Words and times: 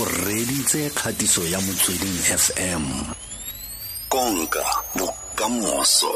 o 0.00 0.04
reditse 0.04 0.90
kgatiso 0.90 1.42
ya 1.46 1.60
motsweding 1.60 2.18
fm 2.44 2.84
konka 4.08 4.64
bokamoso. 4.98 6.12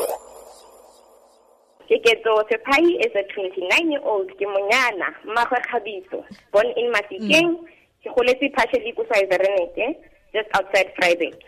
Keketso 1.88 2.43
Sephai 2.51 2.99
is 3.06 3.14
a 3.14 3.22
29-year-old 3.22 4.30
ke 4.38 4.46
monyana 4.46 5.14
mmagwe 5.25 5.59
Kgabiso 5.61 6.25
born 6.53 6.67
in 6.77 6.91
Mafikeng. 6.93 7.54
Ke 8.03 8.11
goletse 8.11 8.51
partially 8.53 8.93
ko 8.93 9.04
Switzerland 9.06 9.95
just 10.35 10.49
outside 10.54 10.90
Vryburg 10.99 11.38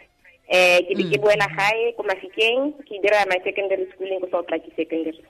eh 0.49 0.81
ke 0.87 0.95
be 0.95 1.11
ke 1.11 1.19
boela 1.19 1.51
gae 1.51 1.93
ko 1.97 2.03
Mafikeng 2.07 2.79
ke 2.87 2.95
dira 3.03 3.27
my 3.27 3.43
secondary 3.43 3.91
schooling 3.91 4.21
ko 4.21 4.29
Salt 4.31 4.51
Lake 4.51 4.71
Secondary. 4.77 5.25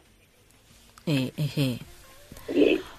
Eh 1.09 1.33
ehe 1.33 1.79
yes. 2.53 2.90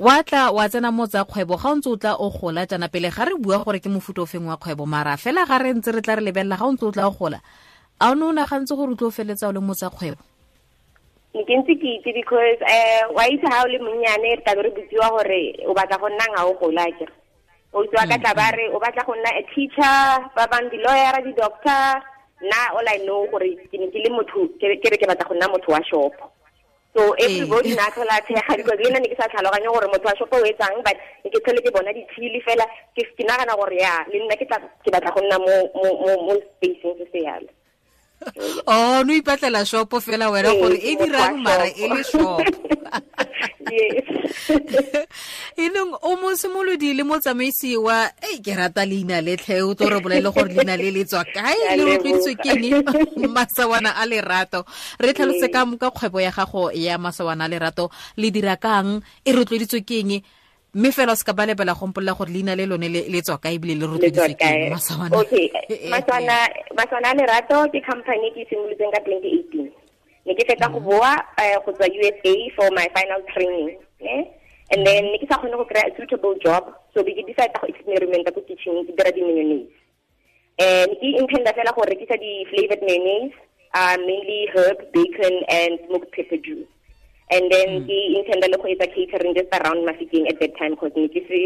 Wa 0.00 0.22
tla 0.24 0.50
wa 0.50 0.64
tsena 0.68 0.88
mo 0.90 1.04
tsa 1.06 1.28
kgwebo 1.28 1.60
ga 1.60 1.68
o 1.68 1.76
ntse 1.76 1.88
o 1.92 1.96
tla 2.00 2.16
o 2.16 2.32
gola 2.32 2.64
jana 2.64 2.88
pele 2.88 3.12
ga 3.12 3.28
re 3.28 3.36
bua 3.36 3.60
gore 3.60 3.84
ke 3.84 3.92
mofuta 3.92 4.24
o 4.24 4.26
feng 4.26 4.48
wa 4.48 4.56
kgwebo 4.56 4.88
mara 4.88 5.20
fela 5.20 5.44
ga 5.44 5.60
re 5.60 5.76
ntse 5.76 5.92
re 5.92 6.00
tla 6.00 6.16
re 6.16 6.24
lebelela 6.24 6.56
ga 6.56 6.64
o 6.64 6.72
ntse 6.72 6.88
o 6.88 6.92
tla 6.92 7.04
o 7.04 7.12
gola 7.12 7.36
a 8.00 8.08
o 8.08 8.14
ne 8.16 8.24
o 8.24 8.32
nagantse 8.32 8.72
gore 8.72 8.92
o 8.92 8.96
tlo 8.96 9.08
o 9.08 9.12
feletsa 9.12 9.48
o 9.48 9.52
le 9.52 9.60
mo 9.60 9.76
tsa 9.76 9.92
kgwebo? 9.92 10.24
Ke 11.36 11.52
ntse 11.52 11.76
ke 11.76 11.88
itse 12.00 12.16
because 12.16 12.64
eh 12.64 13.04
wa 13.12 13.28
itse 13.28 13.44
ga 13.44 13.60
o 13.60 13.68
le 13.68 13.76
monnyane 13.76 14.40
re 14.40 14.40
tlabe 14.40 14.64
re 14.64 14.72
botsiwa 14.72 15.12
gore 15.12 15.40
o 15.68 15.76
batla 15.76 16.00
go 16.00 16.08
nna 16.08 16.24
nga 16.32 16.48
o 16.48 16.56
gola 16.56 16.88
ke 16.96 17.04
o 17.76 17.84
itse 17.84 17.96
wa 18.00 18.08
ka 18.08 18.16
tla 18.24 18.32
ba 18.32 18.48
re 18.56 18.72
o 18.72 18.80
batla 18.80 19.04
go 19.04 19.12
nna 19.12 19.36
a 19.36 19.42
teacher 19.52 20.32
ba 20.32 20.48
bang 20.48 20.64
di-lawyera 20.72 21.20
di-doctor. 21.20 22.00
Nna 22.40 22.72
all 22.72 22.88
i 22.88 23.04
know 23.04 23.28
gore 23.28 23.52
ke 23.68 23.76
ne 23.76 23.92
ke 23.92 24.00
le 24.00 24.08
motho 24.16 24.48
ke 24.56 24.64
re 24.64 24.80
ke 24.80 25.04
batla 25.04 25.28
go 25.28 25.36
nna 25.36 25.52
motho 25.52 25.76
wa 25.76 25.84
shopo 25.84 26.29
so 26.94 27.12
everybody 27.22 27.74
na 27.74 27.90
tlhola 27.90 28.18
thega 28.26 28.56
because 28.56 28.80
le 28.82 28.90
nna 28.90 29.00
ne 29.00 29.08
ke 29.08 29.16
sa 29.16 29.28
tlhaloganye 29.30 29.68
gore 29.70 29.86
motho 29.92 30.08
wa 30.10 30.16
shopo 30.18 30.36
o 30.42 30.46
etsang 30.50 30.82
but 30.82 30.96
ne 31.24 31.30
ke 31.30 31.38
tlhole 31.38 31.62
ke 31.62 31.70
bona 31.70 31.94
ditshili 31.94 32.42
fela 32.42 32.66
ke 32.96 33.22
nagana 33.22 33.54
gore 33.54 33.78
ya 33.78 33.94
le 34.10 34.18
nna 34.24 34.34
ke 34.36 34.44
tla 34.50 34.58
ke 34.84 34.90
batla 34.90 35.14
go 35.14 35.20
nna 35.22 35.38
mo 35.38 36.34
spacing 36.42 36.94
se 36.98 37.06
se 37.12 37.20
yalo. 37.26 37.50
Oh 38.66 39.00
no 39.06 39.14
ipatlela 39.16 39.64
shopo 39.64 40.00
fela 40.02 40.28
wena 40.34 40.50
gore 40.52 40.76
e 40.76 40.96
dirang 40.98 41.38
mara 41.38 41.70
e 41.70 41.88
le 41.88 42.02
shopo. 42.02 42.42
Yes 43.70 44.09
e 45.62 45.64
neng 45.68 45.92
o 46.02 46.16
mo 46.16 46.34
simolodi 46.36 46.94
le 46.94 47.02
motsamaisi 47.04 47.76
wa 47.76 48.08
ei 48.22 48.40
ke 48.42 48.54
rata 48.56 48.84
leina 48.86 49.20
le 49.20 49.36
tlhe 49.36 49.62
o 49.62 49.74
tlo 49.74 49.88
re 49.88 50.00
bolele 50.00 50.30
gore 50.32 50.48
leina 50.54 50.76
le 50.76 50.90
le 50.90 51.04
tswa 51.04 51.24
kae 51.24 51.54
Ke 51.54 51.68
a 51.68 51.76
le 51.76 51.84
leboga. 51.84 51.96
rotloeditswe 51.96 52.32
ke 52.38 52.50
eng 52.54 53.32
masawana 53.36 53.94
a 53.96 54.04
lerato. 54.06 54.64
Re 55.00 55.12
tlhalose 55.12 55.48
ka 55.52 55.64
ka 55.78 55.90
kgwebo 55.90 56.20
ya 56.20 56.30
gago 56.30 56.70
ya 56.72 56.98
masawana 56.98 57.44
a 57.44 57.48
lerato. 57.48 57.90
Le 58.16 58.30
dira 58.30 58.56
kang? 58.56 59.02
E 59.24 59.32
rotloeditswe 59.32 59.80
ke 59.86 59.96
eng 60.00 60.22
mme 60.74 60.92
fela 60.94 61.12
o 61.12 61.16
se 61.18 61.24
ka 61.26 61.32
ba 61.34 61.46
lebela 61.46 61.74
gompolola 61.74 62.14
gore 62.14 62.30
leina 62.30 62.54
le 62.54 62.66
lone 62.66 62.86
le 62.88 63.08
le 63.10 63.20
tswa 63.22 63.38
kae 63.42 63.54
ebile 63.58 63.74
le 63.74 63.86
le 63.86 63.86
tswa 63.86 63.92
rotloeditswe 63.98 64.34
ke 64.34 64.38
kae? 64.38 64.54
eng 64.66 64.72
masawana? 64.74 65.16
Okay 65.18 65.46
Eh, 65.70 65.86
eh, 65.86 65.90
maswana 65.90 66.36
maswana 66.78 67.10
a 67.10 67.14
lerato 67.18 67.66
ke 67.74 67.78
company 67.86 68.30
e 68.30 68.34
ke 68.34 68.40
e 68.42 68.48
simolotseng 68.50 68.90
ka 68.94 69.00
2018 69.06 69.70
ne 70.26 70.32
ke 70.38 70.42
fetsa 70.46 70.70
go 70.70 70.78
boa 70.80 71.14
eh, 71.42 71.58
go 71.66 71.72
tswa 71.74 71.86
USA 71.90 72.34
for 72.54 72.68
my 72.74 72.86
final 72.94 73.18
training 73.34 73.74
ne 74.02 74.30
and 74.70 74.86
then 74.86 75.04
ne 75.10 75.18
ke 75.22 75.26
sa 75.30 75.38
kgone 75.38 75.60
go 75.60 75.66
kry-a 75.70 75.94
suitable 75.96 76.34
job 76.44 76.72
so 76.94 77.04
be 77.06 77.14
ke 77.18 77.26
decide 77.30 77.54
go 77.58 77.70
experimenta 77.72 78.34
ko 78.34 78.44
kitchen 78.50 78.82
ke 78.88 78.96
dira 78.98 79.14
di-mayonnaise 79.14 79.72
eh 80.58 80.84
ne 80.90 80.98
ke 81.00 81.14
intenda 81.22 81.56
fela 81.58 81.74
go 81.78 81.88
rekisa 81.92 82.20
di-flavored 82.26 82.84
mayonnaise 82.90 83.34
uh, 83.74 83.96
mainly 84.06 84.40
herb 84.54 84.78
bacon 84.94 85.34
and 85.48 85.82
smoked 85.86 86.12
pepper 86.16 86.40
juice 86.48 86.70
and 87.30 87.50
then 87.50 87.82
ke 87.90 87.98
intenda 88.20 88.52
le 88.52 88.62
go 88.62 88.70
etsa 88.76 88.88
catering 88.94 89.36
just 89.40 89.58
around 89.60 89.86
mafikeng 89.90 90.30
at 90.32 90.40
that 90.44 90.56
time 90.62 90.74
because 90.78 90.94
se 91.32 91.42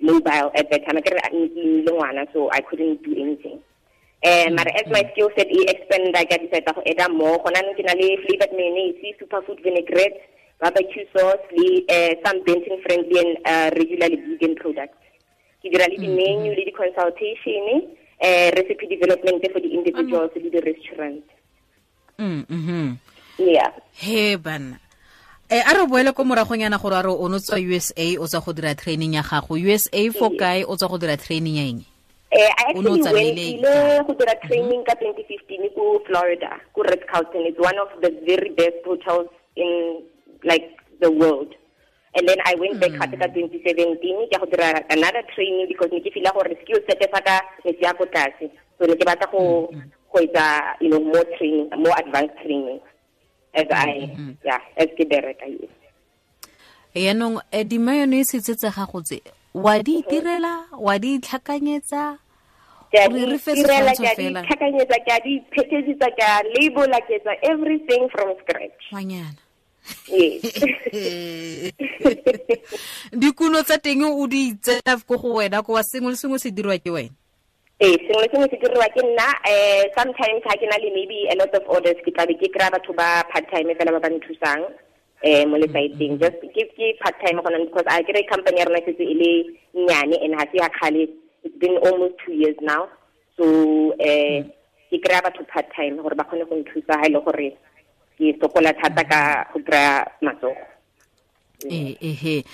mobile 0.00 0.50
at 0.54 0.70
that 0.70 0.84
time. 0.86 0.96
I 0.96 1.00
ke 1.00 1.10
re 1.14 1.20
ne 1.32 1.48
ke 1.48 1.56
imile 1.56 1.92
ngwana, 1.92 2.26
so 2.32 2.50
I 2.52 2.60
couldn't 2.60 3.02
do 3.02 3.12
anything. 3.12 3.60
Eh, 4.22 4.48
mara 4.50 4.70
as 4.74 4.90
my 4.90 5.02
skill 5.12 5.30
set 5.36 5.50
e 5.50 5.64
expand, 5.68 6.16
I 6.16 6.24
ka 6.24 6.36
decide 6.36 6.64
go 6.66 6.82
add 6.84 7.12
more. 7.12 7.38
Gona 7.38 7.62
ke 7.76 7.84
na 7.84 7.94
le 7.94 8.16
flavored 8.24 8.52
mayonnaise, 8.52 9.16
superfood 9.20 9.62
vinaigrette, 9.62 10.20
barbecue 10.60 11.06
sauce, 11.12 11.44
le 11.52 11.84
eh, 11.88 12.20
some 12.24 12.42
Banting 12.44 12.80
friendly 12.84 13.18
and 13.20 13.36
uh, 13.44 13.70
regularly 13.76 14.16
vegan 14.16 14.54
products. 14.56 14.98
Ke 15.62 15.70
dira 15.72 15.88
le 15.88 15.96
di-menu 15.96 16.54
le 16.54 16.62
di-consultation, 16.64 17.92
eh, 18.20 18.50
recipe 18.56 18.86
development 18.86 19.44
for 19.52 19.60
the 19.60 19.70
individuals 19.72 20.30
le 20.34 20.50
di-restaurant. 20.50 21.24
Mm, 22.18 22.44
mhm. 22.48 22.96
Yeah. 23.38 23.68
he 23.92 24.36
banna 24.36 24.80
e 25.50 25.60
a 25.60 25.72
re 25.76 25.84
boele 25.86 26.14
ko 26.16 26.24
moragonyana 26.24 26.80
gore 26.80 26.96
a 26.96 27.02
re 27.02 27.12
o 27.12 27.28
ne 27.28 27.36
tswa 27.36 27.60
usa 27.60 27.92
o 28.16 28.24
tswa 28.24 28.40
go 28.40 28.52
dira 28.52 28.74
training 28.74 29.14
ya 29.14 29.22
gago 29.22 29.54
usa 29.60 30.12
for 30.12 30.32
kae 30.32 30.64
o 30.64 30.76
tswa 30.76 30.88
go 30.88 30.98
dira 30.98 31.16
training 31.16 31.56
ya 31.56 31.64
eng 31.68 31.84
Eh, 32.32 32.42
I 32.42 32.72
O 32.74 32.80
actually 32.80 33.12
went 33.12 33.38
ile 33.38 34.02
go 34.08 34.12
dira 34.16 34.34
training 34.48 34.82
ka 34.84 34.96
2015 34.98 35.76
ko 35.76 36.02
Florida, 36.08 36.58
ko 36.74 36.82
Ritz-Carlton. 36.82 37.46
It's 37.46 37.60
one 37.60 37.78
of 37.78 37.88
the 38.02 38.10
very 38.26 38.50
best 38.50 38.82
hotels 38.82 39.30
in 39.54 40.02
like 40.46 40.70
the 41.00 41.10
world. 41.10 41.52
And 42.16 42.26
then 42.26 42.38
I 42.46 42.54
went 42.56 42.80
back 42.80 42.96
hmm. 42.96 43.02
gape 43.12 43.20
ka 43.20 43.28
2017 43.28 44.32
ke 44.32 44.40
go 44.40 44.46
dira 44.48 44.80
another 44.88 45.20
training 45.34 45.68
because 45.68 45.92
ne 45.92 46.00
ke 46.00 46.08
feel 46.14 46.30
gore 46.32 46.48
skill 46.64 46.80
set 46.88 47.02
sa 47.02 47.20
ka 47.20 47.36
ne 47.64 47.76
se 47.76 47.82
ya 47.84 47.92
tlase. 47.92 48.48
So 48.78 48.88
ne 48.88 48.96
ke 48.96 49.04
batla 49.04 49.28
go 49.28 49.68
hmm, 49.68 49.84
hmm. 49.84 49.90
go 50.08 50.18
etsa 50.24 50.46
you 50.80 50.88
know 50.88 51.02
more 51.02 51.26
training, 51.36 51.68
more 51.76 51.92
advanced 51.98 52.40
training 52.40 52.80
as 53.56 53.66
I 53.70 54.12
yeah, 54.44 54.60
as 54.76 54.88
ke 54.96 55.04
bereka 55.08 55.48
yes. 55.48 55.72
yaanong 56.96 57.40
um 57.40 57.48
eh, 57.52 57.64
di-mayonnaise 57.64 58.40
tse 58.40 58.54
tse 58.56 58.70
gago 58.72 59.00
tse 59.04 59.20
wa 59.52 59.76
di 59.80 59.96
mhm. 59.96 60.00
itirela 60.04 60.54
wa 60.76 60.94
di 61.00 61.16
itlhakanyetsa 61.20 62.20
ke 62.92 62.96
a 63.00 63.08
Re- 63.08 63.12
di 63.12 63.22
re 63.28 63.38
fe 63.38 63.52
direla, 63.52 63.92
ke 63.92 64.04
a 64.08 64.14
di 64.16 64.28
fela. 64.28 64.40
tlhakanyetsa 64.44 64.96
ke 65.04 65.10
a 65.12 65.18
di 65.24 65.34
packagesa 65.52 66.08
ke 66.16 66.24
a 66.24 66.36
labela 66.56 66.98
ke 67.04 67.20
etsa 67.20 67.32
everything 67.44 68.08
from 68.12 68.32
scratch 68.40 68.80
ngwanyana 68.92 69.40
dikuno 73.20 73.62
tsa 73.62 73.78
teng 73.78 74.02
o 74.06 74.26
di 74.26 74.54
tsela 74.58 74.96
ko 75.06 75.16
go 75.18 75.34
wena 75.38 75.62
ko 75.62 75.72
wa 75.74 75.82
sengwe 75.82 76.10
le 76.10 76.16
sengwe 76.16 76.38
se 76.38 76.50
dirwa 76.50 76.78
ke 76.78 76.90
wena? 76.90 77.10
Ee 77.80 77.96
sengwe 78.06 78.22
le 78.22 78.28
sengwe 78.32 78.48
se 78.50 78.56
diriwa 78.56 78.88
ke 78.88 79.02
nna 79.02 79.28
um 79.52 79.84
sometimes 79.98 80.42
ga 80.46 80.56
ke 80.56 80.66
na 80.66 80.78
le 80.80 80.90
maybe 80.96 81.28
a 81.28 81.34
lot 81.36 81.54
of 81.54 81.62
orders 81.68 82.00
ke 82.04 82.10
tlabe 82.14 82.34
ke 82.40 82.48
kry-a 82.54 82.70
batho 82.70 82.92
ba 82.96 83.24
part 83.32 83.44
time 83.50 83.74
fela 83.76 83.92
ba 83.92 84.00
ba 84.00 84.08
nthusang 84.10 84.62
um 85.26 85.44
mo 85.50 85.56
lesaeteng 85.60 86.16
just 86.22 86.40
ke 86.54 86.62
ke 86.72 86.86
part 87.02 87.16
time 87.20 87.38
gona 87.44 87.58
because 87.66 87.86
a 87.86 88.02
kry 88.02 88.24
company 88.32 88.58
ya 88.58 88.64
rona 88.64 88.80
e 88.80 88.82
setse 88.88 89.04
e 89.04 89.14
le 89.20 89.30
nnyane 89.76 90.16
and 90.24 90.34
ga 90.38 90.44
se 90.50 90.56
ya 90.62 90.68
kgale 90.72 91.02
it's 91.44 91.58
been 91.62 91.76
almost 91.86 92.14
two 92.24 92.32
years 92.32 92.56
now. 92.62 92.88
So 93.36 93.44
um 93.92 94.50
ke 94.90 94.96
kry-a 95.04 95.20
batho 95.22 95.44
part 95.52 95.68
time 95.76 95.96
gore 96.00 96.14
ba 96.16 96.24
kgone 96.24 96.48
go 96.48 96.56
nthusa 96.56 96.96
ga 96.96 97.06
e 97.06 97.12
le 97.12 97.20
gore 97.20 97.52
ke 98.16 98.32
sokola 98.40 98.72
thata 98.72 99.04
ka 99.04 99.20
go 99.52 99.60
kry-a 99.60 100.04
matsogo. 100.22 100.56
Ee 101.70 101.96
ehe 102.00 102.44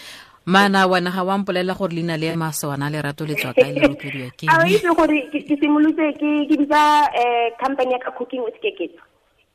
mana 0.47 0.87
wena 0.87 1.11
ga 1.11 1.23
wa 1.23 1.39
mpolelela 1.39 1.75
gore 1.75 1.95
leina 1.95 2.17
le 2.17 2.35
masewana 2.37 2.91
lerato 2.91 3.27
le 3.27 3.35
tswa 3.35 3.55
kae 3.55 3.73
le 3.73 3.81
rotloediwa 3.87 4.31
ke 4.35 4.47
a 4.51 4.67
itse 4.67 4.91
gore 4.91 5.19
ke 5.31 5.55
simolotse 5.61 6.19
ke 6.19 6.31
ke 6.51 6.55
bitsa 6.59 7.07
um 7.15 7.51
company 7.63 7.93
ya 7.93 7.99
ka 7.99 8.11
cooking 8.19 8.43
with 8.43 8.59
keketso. 8.63 8.99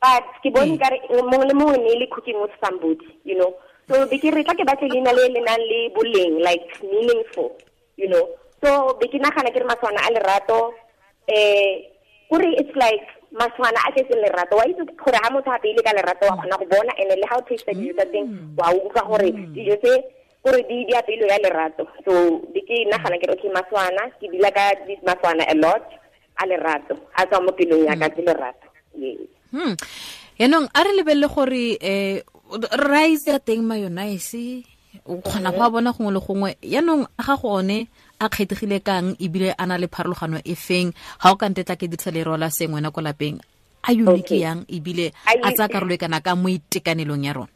But 0.00 0.24
ke 0.42 0.48
bone 0.54 0.78
kare 0.78 0.96
mongwe 1.10 1.44
le 1.48 1.54
mongwe 1.54 1.76
ne 1.76 1.92
e 1.92 1.98
le 2.00 2.06
cooking 2.08 2.40
with 2.40 2.52
somebody 2.64 3.08
you 3.24 3.36
know. 3.36 3.52
So 3.88 4.06
be 4.08 4.16
ke 4.18 4.32
re 4.32 4.44
tla 4.44 4.54
ke 4.56 4.64
batle 4.64 4.88
leina 4.88 5.12
le 5.12 5.28
le 5.28 5.40
nang 5.44 5.60
le 5.60 5.92
boleng 5.92 6.40
like 6.40 6.68
meaningful 6.80 7.52
you 7.96 8.08
know. 8.08 8.24
So 8.64 8.96
be 9.00 9.08
ke 9.08 9.20
nagana 9.20 9.52
ke 9.52 9.60
re 9.60 9.68
maswana 9.68 10.08
a 10.08 10.10
lerato 10.16 10.72
um 11.28 11.72
kore 12.28 12.50
it's 12.60 12.76
like 12.76 13.06
maswana 13.32 13.80
a 13.88 13.92
tletseng 13.92 14.22
lerato 14.22 14.56
wa 14.56 14.64
itse 14.68 14.84
gore 14.96 15.18
ga 15.18 15.30
motho 15.30 15.50
a 15.52 15.58
peile 15.58 15.82
ka 15.82 15.92
lerato 15.92 16.24
wa 16.28 16.36
kgona 16.36 16.58
go 16.58 16.66
bona 16.68 16.92
and 16.98 17.10
le 17.12 17.26
ga 17.28 17.36
o 17.36 17.42
taste 17.48 17.72
dijo 17.74 17.92
tsa 17.96 18.06
teng 18.12 18.28
wa 18.56 18.72
utlwa 18.72 19.02
gore 19.08 19.28
dijo 19.56 19.76
tse 19.82 19.92
gore 20.44 20.62
di 20.68 20.84
di 20.84 20.92
apeilo 20.94 21.26
ya 21.26 21.38
lerato 21.38 21.84
so 22.04 22.12
di 22.54 22.60
ke 22.64 22.84
nagana 22.88 23.18
ke 23.18 23.26
re 23.28 23.34
okay 23.36 23.50
maswana 23.52 24.02
ke 24.20 24.26
dila 24.32 24.50
ka 24.52 24.64
maswana 25.04 25.44
a 25.44 25.54
lot 25.54 25.84
a 26.40 26.44
lerato 26.46 26.94
a 27.16 27.26
tswa 27.26 27.44
mo 27.44 27.52
pelong 27.52 27.84
ya 27.84 27.96
ka 27.96 28.08
ke 28.08 28.22
lerato 28.22 28.66
hmm 29.52 29.74
yaanong 30.38 30.68
a 30.72 30.80
re 30.84 30.92
lebelele 30.96 31.28
gore 31.28 31.64
um 31.82 32.16
rice 32.88 33.26
ya 33.28 33.38
teng 33.38 33.60
mayonnaise 33.66 34.64
o 35.04 35.20
kgona 35.20 35.52
go 35.52 35.62
a 35.64 35.70
bona 35.70 35.92
gongwe 35.92 36.12
le 36.16 36.20
gongwe 36.20 36.50
yaanong 36.62 37.04
ga 37.18 37.34
go 37.36 37.60
one 37.60 37.88
a 38.20 38.28
kgethegile 38.28 38.82
kang 38.82 39.14
ebile 39.18 39.54
a 39.56 39.66
na 39.66 39.78
le 39.78 39.86
pharologano 39.86 40.40
e 40.44 40.54
feng? 40.54 40.92
Ga 41.22 41.32
o 41.32 41.36
ka 41.36 41.48
ntetla 41.48 41.78
ke 41.78 41.86
dirisa 41.86 42.10
le 42.10 42.22
rola 42.24 42.50
seng 42.50 42.74
wena 42.74 42.90
ko 42.90 43.00
lapeng 43.00 43.38
a 43.86 43.92
unique 43.94 44.34
Okay. 44.34 44.42
yang 44.42 44.66
ebile 44.66 45.14
A 45.26 45.54
tsaya 45.54 45.70
karolo 45.70 45.94
e 45.94 45.98
kana 45.98 46.20
ka 46.20 46.34
mo 46.34 46.50
itekanelong 46.50 47.24
ya 47.24 47.32
rona? 47.32 47.54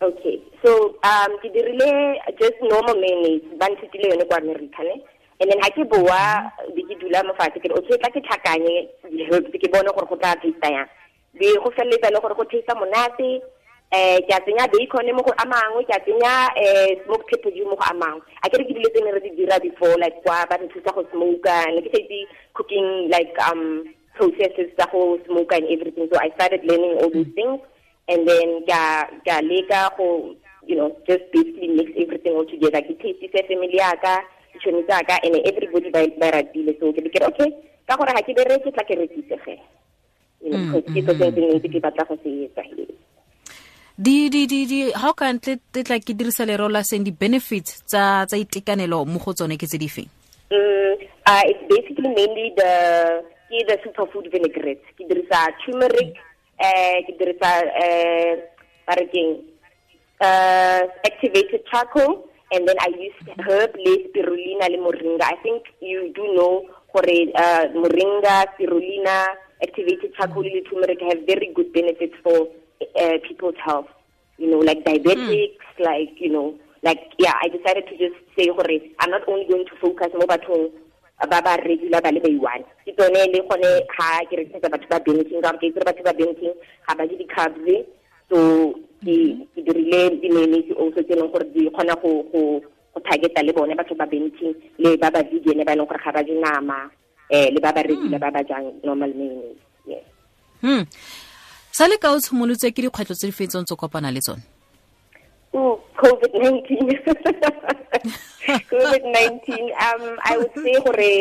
Okay. 0.00 0.38
So 0.62 0.94
um 1.02 1.30
ke 1.42 1.50
dirile 1.50 2.18
just 2.38 2.58
normal 2.62 2.94
manage 2.94 3.42
ba 3.58 3.66
nthutile 3.66 4.14
yone 4.14 4.24
kwa 4.24 4.38
america 4.38 4.82
ne? 4.86 5.02
And 5.40 5.50
then 5.50 5.58
ha 5.62 5.70
ke 5.70 5.82
boa 5.86 6.50
be 6.74 6.82
ke 6.86 6.94
dula 6.98 7.22
mo 7.26 7.34
fatshe 7.34 7.58
ke 7.58 7.66
okay 7.70 7.98
tla 7.98 8.10
ke 8.14 8.22
tlhakanye 8.22 8.86
ke 9.02 9.66
bone 9.70 9.90
gore 9.90 10.06
go 10.06 10.16
tla 10.18 10.34
taste 10.38 10.62
yang. 10.62 10.86
Be 11.34 11.58
go 11.58 11.70
feleletsa 11.74 12.10
le 12.14 12.22
gore 12.22 12.34
go 12.38 12.46
taste 12.46 12.70
monate 12.74 13.42
eh 13.90 14.20
ke 14.20 14.32
a 14.36 14.40
tsenya 14.44 14.68
bacon 14.68 15.16
mo 15.16 15.22
go 15.24 15.32
a 15.32 15.44
mangwe 15.48 15.80
ke 15.88 15.96
a 15.96 16.00
tsenya 16.04 16.52
eh 16.60 17.00
smoke 17.04 17.24
pepper 17.24 17.56
mo 17.64 17.72
go 17.72 17.84
a 17.88 17.94
mangwe. 17.96 18.20
A 18.44 18.48
ke 18.52 18.60
ke 18.60 18.68
dilo 18.68 18.88
tse 18.92 19.00
ne 19.00 19.12
re 19.16 19.20
di 19.24 19.30
dira 19.32 19.56
before 19.60 19.96
like 19.96 20.20
kwa 20.22 20.44
ba 20.44 20.60
re 20.60 20.68
thusa 20.68 20.92
go 20.92 21.04
smoke 21.08 21.48
ne 21.72 21.80
ke 21.80 21.96
itse 21.96 22.28
cooking 22.52 23.08
like 23.08 23.32
um 23.48 23.88
processes 24.12 24.68
tsa 24.76 24.84
go 24.92 25.16
smoke 25.24 25.52
and 25.56 25.64
everything. 25.72 26.04
So 26.12 26.20
i 26.20 26.28
started 26.36 26.68
learning 26.68 27.00
all 27.00 27.08
those 27.08 27.32
things 27.32 27.64
and 28.12 28.28
then 28.28 28.60
ka 28.68 29.08
ka 29.24 29.40
leka 29.40 29.96
go 29.96 30.36
you 30.68 30.76
know 30.76 30.92
just 31.08 31.24
basically 31.32 31.72
mix 31.72 31.88
everything 31.96 32.36
all 32.36 32.44
together. 32.44 32.84
Ke 32.84 32.92
taste 33.00 33.48
family 33.48 33.80
ya 33.80 33.96
ka 33.96 34.20
ditšhomi 34.52 34.84
tsa 34.84 35.00
ka 35.08 35.16
and 35.24 35.40
everybody 35.48 35.88
ba 35.88 36.04
ratile. 36.28 36.76
So 36.76 36.92
ke 36.92 37.08
ke 37.08 37.24
okay 37.24 37.56
ka 37.88 37.96
gore 37.96 38.12
ga 38.12 38.20
ke 38.20 38.36
bereke 38.36 38.68
tla 38.68 38.84
ke 38.84 39.00
rekise 39.00 39.40
ge. 39.48 39.56
You 40.44 40.52
know 40.52 40.84
because 40.92 40.92
ke 40.92 41.00
tlo 41.08 41.32
tse 41.32 41.40
ntse 41.56 41.68
ke 41.72 41.80
batla 41.80 42.04
go 42.04 42.20
se 42.20 42.52
etsa 42.52 42.68
di 43.98 44.30
di 44.30 44.46
di 44.46 44.62
di 44.62 44.92
how 44.94 45.10
can 45.10 45.40
tle 45.42 45.58
tla 45.74 45.98
ke 45.98 46.14
dirisa 46.14 46.46
lero 46.46 46.68
la 46.70 46.86
seng 46.86 47.02
di 47.02 47.10
benefits 47.10 47.82
tsa 47.82 48.22
tsa 48.30 48.38
itekanelo 48.38 49.02
mo 49.02 49.18
go 49.18 49.34
tsone 49.34 49.58
ke 49.58 49.66
tse 49.66 49.74
di 49.74 49.90
feng? 49.90 50.06
Mm 50.54 50.94
uh 51.26 51.42
it's 51.50 51.58
basically 51.66 52.06
mainly 52.14 52.54
the 52.54 52.72
ke 53.50 53.58
the 53.66 53.74
superfood 53.82 54.30
vinaigrette. 54.30 54.86
Ke 54.94 55.02
dirisa 55.02 55.50
turmeric 55.66 56.14
eh 56.62 57.02
ke 57.10 57.12
dirisa 57.18 57.50
eh 57.74 58.38
uh 60.22 60.82
activated 61.02 61.66
charcoal 61.66 62.22
and 62.54 62.70
then 62.70 62.78
I 62.78 62.94
use 62.94 63.18
herb 63.42 63.74
le 63.82 63.98
spirulina 64.06 64.70
le 64.70 64.78
moringa. 64.78 65.26
I 65.26 65.42
think 65.42 65.66
you 65.82 66.14
do 66.14 66.22
know 66.38 66.62
gore 66.94 67.18
uh 67.34 67.66
moringa 67.74 68.46
spirulina 68.54 69.34
activated 69.58 70.14
charcoal 70.14 70.46
le 70.46 70.62
turmeric 70.70 71.02
have 71.02 71.26
very 71.26 71.50
good 71.50 71.74
benefits 71.74 72.14
for 72.22 72.46
uh, 72.80 73.18
people's 73.26 73.56
health. 73.64 73.88
You 74.38 74.50
know, 74.50 74.58
like 74.58 74.84
diabetics, 74.84 75.58
mm. 75.78 75.84
like 75.84 76.20
you 76.20 76.30
know, 76.30 76.54
like 76.82 77.00
yeah. 77.18 77.34
I 77.42 77.48
decided 77.48 77.86
to 77.88 77.98
just 77.98 78.14
say, 78.36 78.48
"Hore, 78.48 78.64
I'm 79.00 79.10
not 79.10 79.26
only 79.28 79.46
going 79.48 79.66
to 79.66 79.76
focus 79.80 80.12
more 80.14 80.26
bathong 80.26 80.70
ba 81.26 81.42
ba 81.42 81.58
regular 81.66 81.98
ba 81.98 82.14
le 82.14 82.22
ba 82.22 82.30
iwan 82.30 82.62
ke 82.86 82.94
tsone 82.94 83.18
le 83.34 83.42
gone 83.42 83.70
ga 83.90 84.22
ke 84.30 84.38
rekisetsa 84.38 84.70
batho 84.70 84.86
ba 84.86 85.02
Banting 85.02 85.42
ka 85.42 85.50
gore 85.50 85.58
ke 85.58 85.66
itse 85.66 85.82
batho 85.82 86.02
ba 86.06 86.14
Banting 86.14 86.54
ga 86.86 86.94
ba 86.94 87.02
je 87.10 87.14
di-carbs 87.18 87.58
so 88.30 88.38
ke 89.02 89.16
ke 89.50 89.60
dirile 89.66 90.14
di-mayonnaise 90.22 90.70
also 90.78 91.02
tse 91.02 91.10
e 91.10 91.18
leng 91.18 91.34
gore 91.34 91.50
di 91.50 91.66
kgona 91.66 91.98
go 91.98 92.62
targeta 93.02 93.42
le 93.42 93.50
bone 93.50 93.74
batho 93.74 93.98
ba 93.98 94.06
Banting 94.06 94.54
le 94.78 94.94
ba 94.94 95.10
ba 95.10 95.26
vegan 95.26 95.66
ba 95.66 95.74
e 95.74 95.76
leng 95.76 95.90
gore 95.90 95.98
ga 95.98 96.14
ba 96.14 96.22
je 96.22 96.34
nama 96.38 96.86
eh 97.34 97.50
le 97.50 97.58
ba 97.58 97.74
ba 97.74 97.82
regular 97.82 98.22
ba 98.22 98.30
ba 98.30 98.46
jang 98.46 98.70
normal 98.86 99.10
mayonnaise 99.10 99.62
yes 99.90 100.06
hmm 100.62 100.86
sa 101.78 101.86
le 101.86 101.94
ka 102.02 102.10
o 102.10 102.18
tshimolotse 102.18 102.74
ke 102.74 102.82
dikgwetlho 102.82 103.14
tse 103.14 103.30
di 103.30 103.34
fetsong 103.38 103.62
tse 103.62 103.78
kopana 103.78 104.10
le 104.10 104.18
tsone? 104.18 104.42
Ooh, 105.54 105.78
COVID-19. 105.94 106.74
COVID-19. 108.74 109.46
Um, 109.86 110.02
I 110.26 110.32
would 110.42 110.50
say 110.58 110.74
gore 110.82 111.14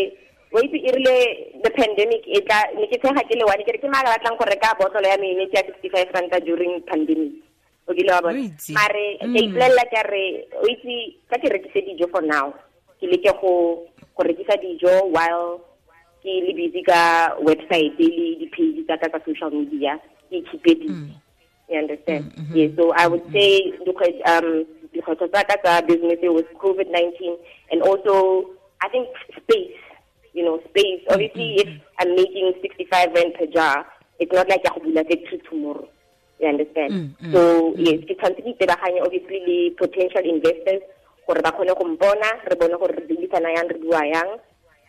wait 0.49 0.73
irile 0.73 1.17
the 1.61 1.69
pandemic 1.77 2.25
e 2.25 2.41
tla 2.41 2.73
ne 2.73 2.89
ke 2.89 2.97
tshega 2.97 3.21
ke 3.29 3.37
le 3.37 3.45
one 3.45 3.61
ke 3.61 3.75
re 3.75 3.83
ke 3.83 3.85
maga 3.85 4.17
batlang 4.17 4.39
go 4.41 4.49
reka 4.49 4.73
botlolo 4.81 5.05
ya 5.05 5.21
meenetse 5.21 5.61
ya 5.61 5.63
65 5.69 6.17
ranta 6.17 6.41
during 6.41 6.81
pandemic? 6.89 7.37
O 7.85 7.93
kile 7.93 8.17
wa 8.17 8.25
bona? 8.25 8.49
Mare 8.73 9.05
ke 9.21 9.29
ipolelela 9.29 9.85
ka 9.93 10.01
re 10.09 10.25
o 10.57 10.65
itse 10.73 11.21
ka 11.29 11.37
ke 11.37 11.53
rekise 11.53 11.85
dijo 11.85 12.09
for 12.09 12.25
now. 12.25 12.49
Ke 12.97 13.05
leke 13.05 13.29
go 13.45 13.85
go 14.17 14.21
rekisa 14.25 14.57
dijo 14.57 15.05
while 15.13 15.61
ke 16.25 16.41
le 16.49 16.57
busy 16.57 16.81
ka 16.81 17.37
website 17.45 17.93
le 18.01 18.41
di-page 18.41 18.89
tsa 18.89 18.97
ka 18.97 19.13
tsa 19.13 19.21
social 19.21 19.53
media 19.53 20.01
it 20.31 20.45
you 21.67 21.77
understand? 21.79 22.31
Mm 22.35 22.43
-hmm. 22.47 22.55
yeah 22.55 22.69
so 22.79 22.83
i 22.95 23.05
would 23.07 23.25
say 23.35 23.75
because 23.83 24.15
um 24.23 24.63
because 24.95 25.19
of 25.19 25.29
that 25.35 25.47
that's 25.51 25.87
business 25.87 26.19
it 26.23 26.31
was 26.31 26.47
covid-19 26.63 27.35
and 27.71 27.83
also 27.83 28.45
i 28.79 28.87
think 28.87 29.07
space 29.35 29.75
you 30.37 30.45
know 30.45 30.61
space. 30.69 31.01
Obviously 31.09 31.49
mm 31.49 31.55
-hmm. 31.57 31.61
if 31.65 31.69
i'm 31.99 32.11
making 32.13 32.45
65 32.61 33.09
rand 33.17 33.33
per 33.33 33.49
jar 33.49 33.85
it's 34.21 34.33
not 34.33 34.47
like 34.49 34.65
I 34.65 34.79
bula 34.79 35.03
factory 35.05 35.41
tomorrow. 35.49 35.89
You 36.39 36.47
understand? 36.53 36.91
Mm 36.93 37.09
-hmm. 37.17 37.31
so 37.33 37.41
yes 37.77 37.99
ke 38.05 38.13
itebaganye 38.45 39.01
obviously 39.01 39.39
the 39.49 39.59
potential 39.81 40.23
investors 40.25 40.85
gore 41.25 41.41
ba 41.41 41.51
kgone 41.51 41.73
go 41.73 41.85
mpona 41.85 42.29
re 42.45 42.55
bone 42.55 42.77
gore 42.77 42.93
re 42.93 43.03
dirisana 43.09 43.49
yang 43.57 43.67
re 43.73 43.77
bua 43.81 44.01
yang 44.05 44.29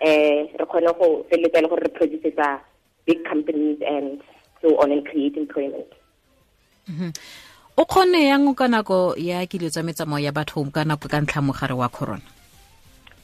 eh 0.05 0.53
re 0.61 0.65
kgone 0.69 0.93
go 1.01 1.25
feleletsa 1.29 1.65
le 1.65 1.69
gore 1.73 1.83
re 1.89 1.91
produceetsa 1.97 2.61
big 3.09 3.25
companies 3.25 3.81
and 3.81 4.21
so 4.63 4.77
on 4.81 4.93
and 4.93 5.05
create 5.07 5.37
employment. 5.37 5.87
O 7.79 7.85
kgone 7.85 8.27
yang 8.27 8.55
ka 8.57 8.67
nako 8.67 9.15
ya 9.17 9.47
kilo 9.47 9.69
tsa 9.71 9.83
metsamao 9.83 10.19
ya 10.19 10.33
batho 10.33 10.65
ka 10.73 10.83
nako 10.83 11.07
ka 11.09 11.21
ntlha 11.21 11.43
mogare 11.45 11.77
wa 11.77 11.89
corona? 11.89 12.27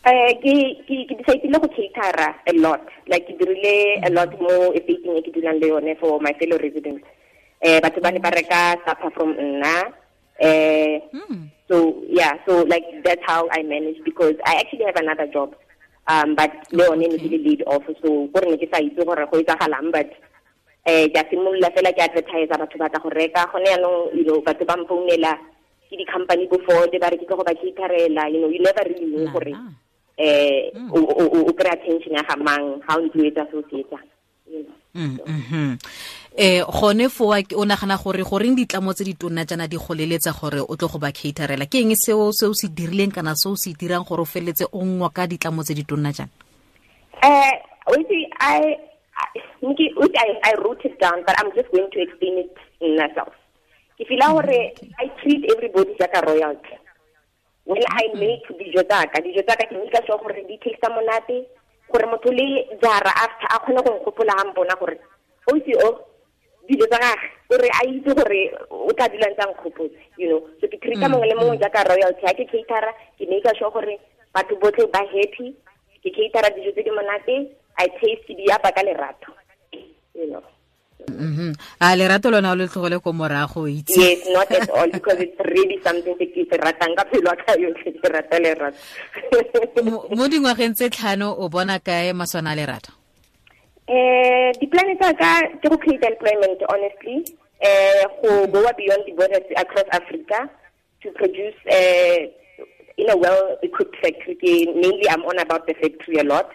Eh 0.04 0.36
ke 0.38 1.08
decidile 1.08 1.58
go 1.58 1.69
catera 1.72 2.36
a 2.46 2.52
lot. 2.52 2.84
Like 3.08 3.26
ke 3.26 3.34
dirile 3.40 4.04
a 4.06 4.10
lot 4.12 4.31
mo 4.38 4.70
estating 4.76 5.16
e 5.16 5.22
ke 5.25 5.32
dulang 5.32 5.58
le 5.58 5.66
yone 5.72 5.96
for 5.98 6.20
my 6.20 6.32
fellow 6.38 6.58
residents. 6.60 7.02
Eh 7.62 7.81
batho 7.81 8.02
ba 8.04 8.12
ne 8.12 8.20
ba 8.20 8.31
reka 8.31 8.76
supper 8.86 9.10
from 9.10 9.34
nna. 9.34 9.90
Eh 10.38 11.00
so 11.66 12.04
yeah 12.06 12.36
so 12.44 12.62
like 12.69 12.84
that's 13.02 13.25
how 13.25 13.48
i 13.50 13.62
manage 13.62 13.96
because 14.04 14.34
i 14.44 14.60
actually 14.60 14.84
have 14.84 15.00
another 15.00 15.26
job. 15.32 15.56
Um 16.06 16.36
but 16.36 16.52
le 16.70 16.84
yone 16.84 17.08
ne 17.08 17.19
ke 17.19 17.26
le 17.32 17.40
laid 17.40 17.64
off 17.66 17.82
so 18.04 18.28
gore 18.28 18.46
ne 18.46 18.60
ke 18.60 18.69
sa 18.70 18.78
itse 18.78 19.00
gore 19.02 19.25
go 19.26 19.40
etsagalang 19.40 19.90
but 19.90 20.12
eh 20.84 21.08
ke 21.08 21.19
a 21.19 21.25
simolola 21.31 21.70
fela 21.72 21.92
ke 21.92 22.00
advertise 22.04 22.48
batho 22.48 22.78
ba 22.78 22.88
tla 22.88 23.00
go 23.00 23.08
reka 23.08 23.48
gone 23.52 23.64
yaanong 23.64 24.12
you 24.12 24.25
know 24.25 24.40
batho 24.44 24.64
ba 24.69 24.76
mfounela 24.76 25.32
ke 25.88 25.96
di-company 25.96 26.44
before 26.46 26.84
le 26.92 26.98
ba 27.00 27.08
re 27.08 27.16
ke 27.16 27.25
tlo 27.25 27.36
go 27.40 27.44
ba 27.44 27.56
caterela 27.56 28.28
you 28.28 28.40
know 28.40 28.52
you 28.52 28.60
never 28.60 28.84
really 28.84 29.08
know 29.08 29.25
gore 29.32 29.54
eh 30.20 30.69
o 30.92 31.52
kry 31.56 31.72
attention 31.72 32.12
ya 32.12 32.22
ga 32.28 32.36
mang 32.36 32.81
ga 32.84 32.96
o 32.96 33.00
ntse 33.00 33.16
o 33.16 33.25
etsa 33.25 33.48
se 33.48 33.56
o 33.56 33.62
se 33.64 33.81
etsang 33.81 34.08
eh 36.36 36.60
gone 36.69 37.08
foa 37.08 37.40
o 37.56 37.64
nagana 37.64 37.96
gore 37.96 38.20
goreng 38.22 38.52
ditlamo 38.52 38.92
tse 38.92 39.04
di 39.08 39.16
tonna 39.16 39.48
jana 39.48 39.66
di 39.66 39.81
goleletsa 39.81 40.36
gore 40.36 40.60
o 40.60 40.76
tle 40.76 40.88
go 40.88 40.98
ba 41.00 41.10
caterela? 41.10 41.64
Ke 41.64 41.81
eng 41.81 41.96
seo 41.96 42.28
se 42.31 42.44
o 42.44 42.52
se 42.52 42.69
dirileng 42.69 43.10
kana 43.10 43.32
se 43.34 43.48
o 43.48 43.56
se 43.56 43.72
dirang 43.72 44.04
gore 44.04 44.22
o 44.22 44.28
feleletse 44.28 44.69
o 44.69 44.84
ngwa 44.84 45.08
ka 45.10 45.26
ditlamo 45.26 45.64
tse 45.64 45.75
di 45.75 45.84
tonna 45.88 46.12
jana 46.12 46.31
eh 47.25 47.72
I 47.86 47.96
Nikki, 47.98 48.26
I, 49.16 50.40
I 50.44 50.55
wrote 50.62 50.84
it 50.84 50.99
down, 51.00 51.22
but 51.26 51.38
I'm 51.38 51.55
just 51.55 51.70
going 51.72 51.90
to 51.90 52.00
explain 52.02 52.38
it 52.38 52.56
in 52.81 52.96
myself. 52.96 53.32
If 53.99 54.11
you 54.11 54.16
know, 54.16 54.40
I 54.40 55.06
treat 55.22 55.46
everybody 55.55 55.94
like 56.00 56.14
a 56.14 56.26
royalty. 56.26 56.78
When 57.64 57.81
I 57.88 58.12
make 58.14 58.44
dijo 58.58 58.84
tsaka, 58.84 59.22
dijo 59.22 59.40
tsaka 59.46 59.64
ke 59.64 59.72
nika 59.72 60.05
sure 60.05 60.19
gore 60.19 60.44
di 60.44 60.58
taste 60.61 60.84
monate, 60.90 61.49
gore 61.88 62.05
motho 62.11 62.28
le 62.28 62.76
jara 62.82 63.08
after 63.08 63.48
a 63.48 63.58
kgone 63.60 63.81
go 63.81 63.91
nkopola 63.96 64.36
ga 64.36 64.44
mpona 64.44 64.77
gore 64.79 64.98
o 65.48 65.56
itse 65.56 65.72
o 65.81 66.05
dijo 66.69 66.84
tsa 66.86 66.98
gage 67.00 67.24
gore 67.48 67.69
a 67.72 67.81
itse 67.88 68.12
gore 68.12 68.53
o 68.69 68.93
tla 68.93 69.08
dula 69.08 69.31
ntse 69.32 69.48
nkgopotse 69.48 69.96
you 70.19 70.29
know. 70.29 70.44
So 70.60 70.69
ke 70.69 70.77
treata 70.77 71.08
mongwe 71.08 71.29
le 71.29 71.34
mongwe 71.41 71.56
jaaka 71.56 71.88
royalty 71.88 72.20
ga 72.20 72.34
ke 72.36 72.44
catera 72.53 72.93
ke 73.17 73.24
make 73.31 73.48
sure 73.56 73.70
gore 73.72 73.96
batho 74.34 74.60
botlhe 74.60 74.84
ba 74.93 75.00
happy 75.00 75.56
ke 76.05 76.10
catera 76.12 76.53
dijo 76.53 76.69
tse 76.72 76.84
di 76.84 76.91
monate 76.91 77.48
I 77.78 77.88
taste 78.00 78.34
di 78.34 78.46
apa 78.50 78.70
ka 78.72 78.82
lerato. 78.82 79.32
You 80.14 80.31
know. 80.31 80.44
Mm 81.10 81.32
-hmm. 81.36 81.50
a 81.81 81.96
lerato 81.96 82.31
lona 82.31 82.52
o 82.52 82.56
le 82.56 82.66
tlogole 82.66 82.98
ko 83.02 83.12
morago 83.12 83.69
itse. 83.69 83.98
Yes 84.00 84.24
not 84.32 84.50
at 84.50 84.70
all 84.70 84.88
because 84.88 85.20
it's 85.20 85.36
really 85.52 85.76
something 85.84 86.16
se 86.16 86.26
ke 86.32 86.48
se 86.48 86.56
ratang 86.56 86.96
ka 86.96 87.04
pelo 87.04 87.34
ka 87.44 87.52
yotlhe 87.60 87.93
ke 87.93 88.08
rata 88.08 88.38
lerato. 88.40 88.78
Mo 90.16 90.24
dingwageng 90.28 90.72
tse 90.72 90.88
tlhano 90.88 91.34
o 91.36 91.48
bona 91.48 91.78
kae 91.78 92.12
maswana 92.16 92.52
a 92.52 92.56
lerato? 92.56 92.93
Eh 93.88 94.52
diplane 94.60 94.96
tsa 94.96 95.12
ka 95.12 95.44
ke 95.60 95.69
go 95.69 95.76
create 95.76 96.06
employment 96.08 96.62
honestly. 96.72 97.20
Eh 97.60 98.04
go 98.22 98.46
go 98.48 98.64
beyond 98.72 99.04
the 99.04 99.12
borders 99.12 99.44
across 99.60 99.88
Africa 99.93 100.48
to 101.02 101.12
produce 101.12 101.58
uh, 101.69 102.19
in 102.96 103.10
a 103.10 103.16
well 103.16 103.58
equipped 103.62 103.96
factory 104.00 104.72
mainly 104.72 105.04
I'm 105.10 105.22
on 105.28 105.38
about 105.38 105.66
the 105.66 105.74
factory 105.74 106.16
a 106.16 106.24
lot 106.24 106.48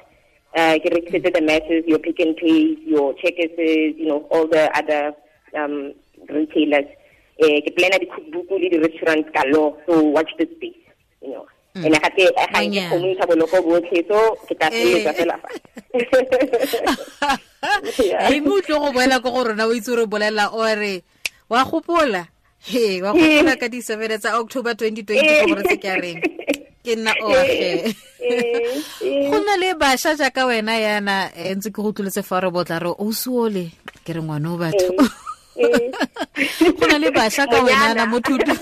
uh, 0.55 0.77
get 0.77 1.23
to 1.23 1.31
the 1.31 1.41
masses, 1.41 1.83
your 1.85 1.99
Pick 1.99 2.19
n 2.19 2.35
Pay, 2.35 2.77
your 2.85 3.13
checkers, 3.15 3.51
you 3.57 4.07
know, 4.07 4.27
all 4.31 4.47
the 4.47 4.69
other 4.77 5.13
um, 5.55 5.93
retailers. 6.29 6.85
Uh, 7.39 7.55
ke 7.63 7.71
plana 7.71 7.95
di-cookbook 7.95 8.51
le 8.51 8.67
di-restaurant 8.67 9.23
law 9.55 9.71
so 9.87 10.03
watch 10.11 10.27
the 10.35 10.43
space 10.59 10.75
you 11.23 11.31
know. 11.31 11.47
Mm. 11.71 11.85
and 11.85 11.95
ga 11.95 12.09
ke 12.11 12.25
ga 12.35 12.45
ke 12.51 12.81
community 12.91 13.23
boloko 13.29 13.63
botlhe 13.63 14.01
so 14.09 14.35
ke 14.43 14.57
tla 14.59 14.67
feletsa 14.73 15.13
fela 15.15 15.35
fa. 15.39 15.49
E 18.33 18.39
mo 18.43 18.59
tlo 18.59 18.79
go 18.83 18.91
boela 18.91 19.21
go 19.23 19.43
rona 19.43 19.67
o 19.67 19.71
itse 19.71 19.95
re 19.95 20.03
bolela 20.03 20.51
ore 20.51 21.03
wa 21.47 21.63
gopola? 21.63 22.27
He 22.59 22.99
wa 23.01 23.13
gopola 23.13 23.55
ka 23.55 23.67
di 23.71 23.79
7 23.79 24.19
tsa 24.19 24.35
October 24.35 24.73
2020 24.75 25.47
gore 25.47 25.63
se 25.63 25.77
ke 25.77 25.95
reng 25.95 26.19
ke 26.83 26.95
nna 26.95 27.11
oge 27.23 27.95
go 29.29 29.37
na 29.45 29.53
le 29.61 29.73
bašwa 29.73 30.15
jaaka 30.15 30.45
wena 30.45 30.73
yana 30.77 31.15
ntse 31.55 31.69
ke 31.71 31.79
go 31.81 31.91
tloletse 31.91 32.23
fa 32.23 32.39
re 32.39 32.49
botla 32.51 32.79
re 32.79 32.91
o 32.91 33.07
suole 33.11 33.71
ke 34.05 34.13
re 34.13 34.21
ngwana 34.21 34.47
o 34.53 34.57
batho. 34.57 34.91
Eh. 35.59 35.91
go 36.79 36.85
na 36.87 36.97
le 36.97 37.11
bašwa 37.11 37.47
ka 37.51 37.59
wenana 37.63 38.05
mo 38.07 38.19
thuto 38.19 38.53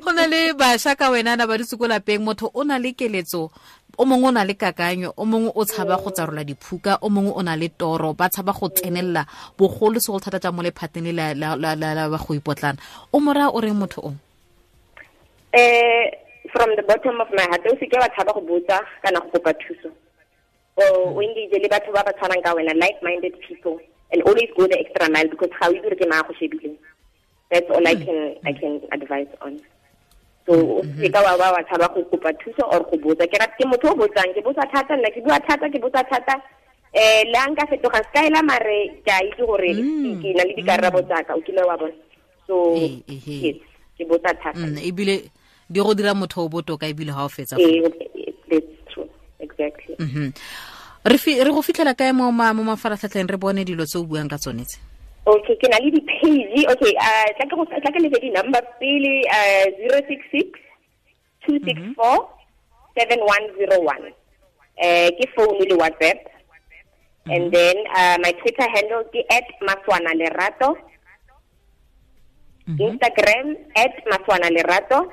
go 0.00 0.10
na 0.12 0.24
le 0.26 0.52
bašwa 0.56 0.96
ka 0.96 1.10
wenana 1.12 1.46
ba 1.46 1.58
disekolapeng 1.58 2.24
motho 2.24 2.50
o 2.54 2.64
na 2.64 2.78
le 2.78 2.92
keletso 2.96 3.50
o 3.98 4.04
mongwe 4.06 4.28
o 4.28 4.32
na 4.32 4.44
le 4.44 4.54
kakanyo 4.54 5.12
o 5.16 5.24
mongwe 5.26 5.52
o 5.54 5.64
tshaba 5.64 6.00
go 6.00 6.10
tsarola 6.10 6.44
diphuka 6.44 6.98
o 7.02 7.10
mongwe 7.10 7.32
o 7.34 7.42
na 7.42 7.56
le 7.56 7.68
toro 7.68 8.14
ba 8.14 8.30
tshaba 8.30 8.52
go 8.52 8.68
tsenelela 8.68 9.26
bogolo 9.58 10.00
segolo 10.00 10.20
thata 10.20 10.38
tsa 10.40 10.52
mo 10.52 10.62
lephateng 10.62 11.12
le 11.12 11.34
la- 11.34 12.18
go 12.18 12.32
ipotlana. 12.34 12.78
O 13.12 13.20
mora 13.20 13.50
o 13.50 13.60
reng 13.60 13.74
motho 13.74 14.00
o 14.00 14.12
eh 15.52 16.10
from 16.52 16.74
the 16.76 16.82
bottom 16.82 17.20
of 17.20 17.28
my 17.36 17.42
heart 17.48 17.64
o 17.66 17.74
seke 17.76 17.96
wa 17.98 18.08
tshaba 18.08 18.32
go 18.34 18.40
botsa 18.40 18.80
kana 19.02 19.20
go 19.20 19.28
kopa 19.38 19.52
thuso. 19.62 19.90
O 20.80 21.20
engage 21.20 21.58
le 21.62 21.68
batho 21.68 21.92
ba 21.92 22.02
ba 22.04 22.12
tshwanang 22.12 22.42
ka 22.44 22.54
wena 22.54 22.74
like 22.78 23.02
minded 23.02 23.34
people 23.46 23.78
and 24.12 24.22
always 24.22 24.48
go 24.56 24.66
the 24.66 24.78
extra 24.78 25.10
mile 25.10 25.28
because 25.28 25.50
ga 25.60 25.68
o 25.68 25.72
itse 25.74 25.94
ke 25.98 26.06
maa 26.08 26.22
go 26.22 26.32
shebileng 26.40 26.76
that's 27.50 27.68
all 27.70 27.86
i 27.88 27.94
can 27.94 28.36
i 28.46 28.52
can 28.52 28.80
advise 28.92 29.28
on. 29.40 29.60
So 30.46 30.54
o 30.54 30.82
seke 31.00 31.16
wa 31.24 31.36
ba 31.36 31.52
wa 31.56 31.62
tshaba 31.68 31.92
go 31.94 32.04
kopa 32.12 32.32
thuso 32.40 32.64
or 32.72 32.80
go 32.88 32.96
botsa. 33.04 33.26
Ke 33.28 33.36
rata 33.40 33.56
ke 33.58 33.64
motho 33.68 33.92
o 33.92 33.96
botsang 33.98 34.32
ke 34.36 34.40
botsa 34.44 34.64
thata 34.72 34.96
nna 34.96 35.10
ke 35.12 35.20
bua 35.24 35.40
thata 35.48 35.68
ke 35.68 35.80
botsa 35.80 36.04
thata. 36.08 36.40
Eh 36.94 37.24
le 37.28 37.36
a 37.36 37.44
nka 37.50 37.66
fetoga 37.68 38.00
sekaela 38.08 38.40
mare 38.44 39.02
ke 39.04 39.10
a 39.12 39.20
itse 39.28 39.44
gore 39.44 39.72
ke- 39.76 40.16
ke 40.22 40.28
na 40.36 40.44
le 40.48 40.54
dikarabo 40.56 41.02
tsaka 41.04 41.34
o 41.36 41.40
kile 41.44 41.60
wa 41.66 41.76
bona. 41.76 41.92
So 42.46 42.72
yes 43.44 43.56
ke 43.98 44.06
botsa 44.08 44.32
thata. 44.40 44.56
Mm, 44.56 44.78
ebile 44.88 45.16
di 45.70 45.80
go 45.80 45.94
dira 45.94 46.14
motho 46.14 46.44
o 46.44 46.48
botoka 46.48 46.86
ebile 46.88 47.12
ga 47.12 47.24
o 47.24 47.28
fetsa 47.28 47.56
Eh, 47.60 47.82
that's 48.50 48.66
true. 48.92 49.08
Exactly. 49.40 49.94
Mhm. 49.98 50.32
re 51.04 51.50
go 51.52 51.62
fitlhela 51.62 51.94
kae 51.94 52.12
mo 52.12 52.30
ma- 52.32 52.52
mo 52.52 52.62
mafaratlhatlheng 52.64 53.28
re 53.30 53.36
bone 53.36 53.64
dilo 53.64 53.84
tse 53.84 53.98
o 53.98 54.04
buang 54.04 54.28
ka 54.28 54.36
tsone 54.38 54.64
tse 54.64 54.78
Okay, 55.28 55.56
ke 55.60 55.68
na 55.68 55.76
le 55.84 55.92
di-page. 55.92 56.64
Okay, 56.72 56.92
uh, 56.96 57.28
tla 57.36 57.44
ke 57.44 57.52
go 57.52 57.64
tla 57.68 57.76
ke 57.92 58.00
six 58.00 58.16
di-number 58.16 58.64
pele 58.80 59.28
uh, 59.28 59.66
066 60.08 60.56
264 61.44 62.00
7101. 62.96 64.08
Eh 64.80 65.12
ke 65.20 65.28
phone 65.36 65.60
le 65.68 65.76
WhatsApp. 65.76 66.24
And 67.28 67.52
then 67.52 67.76
uh, 67.92 68.16
my 68.24 68.32
Twitter 68.40 68.64
handle 68.72 69.04
ke 69.12 69.20
at 69.28 69.44
Maswana 69.60 70.16
Lerato. 70.16 70.80
Instagram 72.68 73.56
at 73.76 73.92
Maswana 74.08 74.48
Lerato. 74.48 75.12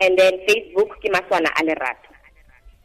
And 0.00 0.18
then 0.18 0.34
Facebook 0.46 0.90
ke 1.00 1.08
Maswana 1.12 1.50
a 1.54 1.62
Lerato. 1.62 2.10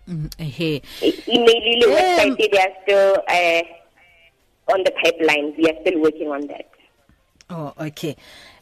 Mm, 0.07 0.29
ehe. 0.37 0.81
Email 1.27 1.79
le 1.79 1.87
website 1.87 2.37
they 2.37 2.59
are 2.59 2.73
still 2.83 3.17
uh, 3.27 3.61
on 4.73 4.83
the 4.83 4.91
pipeline. 4.91 5.53
We 5.57 5.65
are 5.69 5.77
still 5.81 5.99
working 6.01 6.29
on 6.29 6.47
that. 6.47 6.69
Oh 7.49 7.73
okay. 7.79 8.15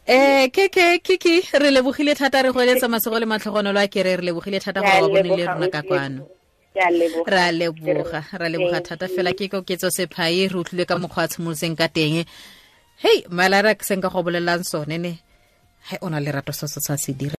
Eh 0.07 0.47
ke 0.47 0.71
ke 0.71 1.03
kiki 1.03 1.43
re 1.59 1.69
lebogile 1.75 2.15
thata 2.15 2.41
re 2.41 2.53
go 2.53 2.59
eletsa 2.59 2.87
masego 2.87 3.19
le 3.19 3.25
matlhogonolo 3.25 3.83
a 3.83 3.87
kere 3.89 4.15
re 4.15 4.23
lebogile 4.23 4.63
thata 4.63 4.79
go 4.79 4.87
ba 4.87 5.07
bone 5.11 5.35
le 5.35 5.45
rona 5.45 5.67
ka 5.67 5.81
kwano. 5.83 6.23
Ra 6.73 6.87
leboga. 7.51 8.23
Ra 8.39 8.47
leboga 8.47 8.79
thata 8.79 9.07
fela 9.11 9.35
ke 9.35 9.51
koketso 9.51 9.91
sephai 9.91 10.47
re 10.47 10.55
utlwile 10.55 10.87
ka 10.87 10.95
mokgwa 10.95 11.23
a 11.23 11.27
tshimoloseng 11.27 11.75
ka 11.75 11.87
teng. 11.91 12.23
Hei 13.03 13.27
malara 13.27 13.75
ke 13.75 13.83
seng 13.83 14.01
ka 14.01 14.07
go 14.07 14.23
bolelang 14.23 14.63
sone 14.63 14.95
ne. 14.97 15.19
Hai 15.91 15.99
o 16.01 16.07
na 16.07 16.19
le 16.19 16.31
rato 16.31 16.55
se 16.55 16.67
se 16.67 16.79
sa 16.79 16.95
se 16.95 17.11
dira 17.11 17.35